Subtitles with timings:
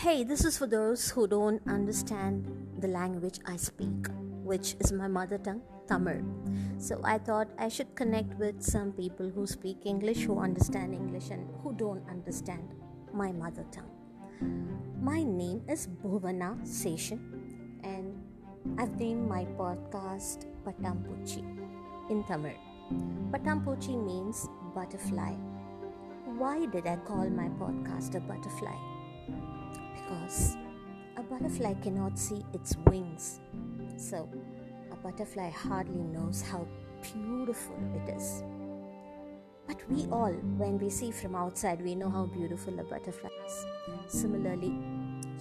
[0.00, 2.46] Hey, this is for those who don't understand
[2.78, 4.06] the language I speak,
[4.42, 6.22] which is my mother tongue, Tamil.
[6.78, 11.28] So I thought I should connect with some people who speak English, who understand English,
[11.28, 12.72] and who don't understand
[13.12, 13.92] my mother tongue.
[15.02, 17.20] My name is Bhuvana Seshan,
[17.84, 18.16] and
[18.78, 21.44] I've named my podcast Patampuchi
[22.08, 22.56] in Tamil.
[23.32, 25.34] Patampuchi means butterfly.
[26.38, 28.78] Why did I call my podcast a butterfly?
[30.10, 30.56] Because
[31.16, 33.40] a butterfly cannot see its wings.
[33.96, 34.28] So,
[34.90, 36.66] a butterfly hardly knows how
[37.02, 38.42] beautiful it is.
[39.66, 43.66] But we all, when we see from outside, we know how beautiful a butterfly is.
[44.08, 44.78] Similarly,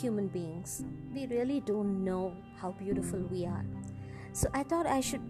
[0.00, 3.64] human beings, we really don't know how beautiful we are.
[4.32, 5.22] So, I thought I should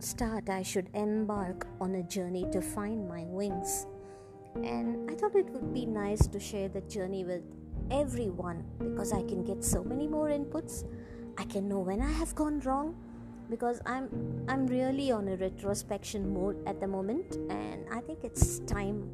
[0.00, 3.86] start, I should embark on a journey to find my wings.
[4.56, 7.42] And I thought it would be nice to share the journey with
[7.92, 10.84] everyone because I can get so many more inputs.
[11.38, 12.94] I can know when I have gone wrong
[13.50, 18.60] because I'm I'm really on a retrospection mode at the moment and I think it's
[18.60, 19.10] time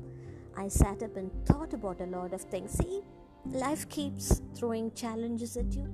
[0.57, 2.73] I sat up and thought about a lot of things.
[2.73, 3.01] See,
[3.47, 5.89] life keeps throwing challenges at you.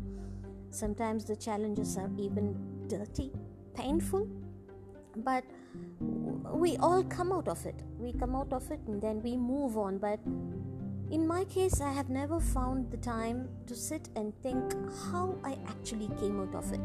[0.71, 2.57] Sometimes the challenges are even
[2.89, 3.31] dirty,
[3.75, 4.29] painful,
[5.17, 5.45] but
[6.53, 7.83] we all come out of it.
[7.99, 9.99] We come out of it and then we move on.
[9.99, 10.21] But
[11.11, 14.73] in my case, I have never found the time to sit and think
[15.11, 16.81] how I actually came out of it.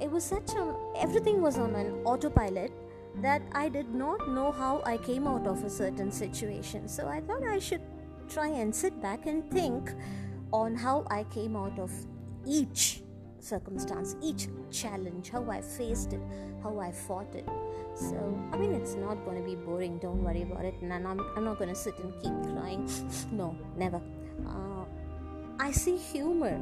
[0.00, 2.72] It was such a everything was on an autopilot
[3.16, 6.88] that I did not know how I came out of a certain situation.
[6.88, 7.82] So I thought I should
[8.28, 9.92] try and sit back and think
[10.52, 11.92] on how I came out of
[12.46, 13.02] each
[13.40, 16.20] circumstance, each challenge, how I faced it,
[16.62, 17.46] how I fought it.
[17.94, 18.16] So,
[18.52, 20.74] I mean, it's not going to be boring, don't worry about it.
[20.80, 21.06] And I'm,
[21.36, 22.88] I'm not going to sit and keep crying.
[23.40, 24.00] No, never.
[24.46, 24.84] Uh,
[25.58, 26.56] I see humor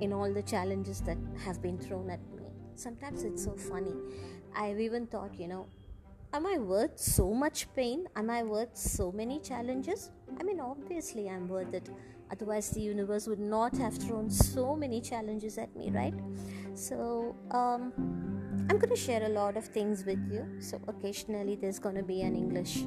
[0.00, 2.46] in all the challenges that have been thrown at me.
[2.74, 3.94] Sometimes it's so funny.
[4.54, 5.66] I've even thought, you know,
[6.32, 8.06] am I worth so much pain?
[8.16, 10.10] Am I worth so many challenges?
[10.40, 11.88] I mean, obviously, I'm worth it.
[12.30, 16.14] Otherwise, the universe would not have thrown so many challenges at me, right?
[16.74, 17.92] So, um,
[18.68, 20.44] I'm going to share a lot of things with you.
[20.58, 22.84] So, occasionally, there's going to be an English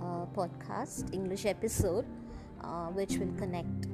[0.00, 2.06] uh, podcast, English episode,
[2.62, 3.86] uh, which will connect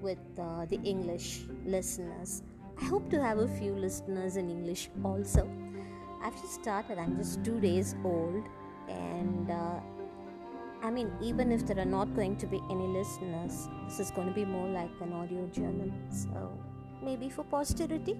[0.00, 2.42] with uh, the English listeners.
[2.80, 5.48] I hope to have a few listeners in English also.
[6.22, 8.44] I've just started, I'm just two days old,
[8.88, 9.80] and uh,
[10.82, 14.28] I mean, even if there are not going to be any listeners, this is going
[14.28, 15.90] to be more like an audio journal.
[16.10, 16.58] So,
[17.02, 18.16] maybe for posterity.